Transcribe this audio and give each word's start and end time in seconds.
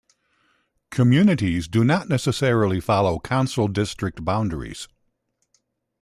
Communities 0.89 1.67
do 1.67 1.83
not 1.83 2.09
necessarily 2.09 2.79
follow 2.79 3.19
Council 3.19 3.67
District 3.67 4.25
boundaries. 4.25 4.87